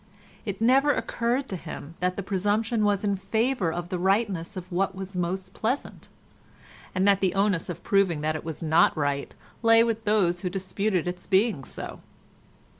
[0.47, 4.71] It never occurred to him that the presumption was in favour of the rightness of
[4.71, 6.09] what was most pleasant,
[6.95, 10.49] and that the onus of proving that it was not right lay with those who
[10.49, 11.99] disputed its being so.